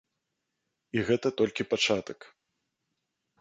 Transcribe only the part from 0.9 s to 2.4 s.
І гэта толькі пачатак!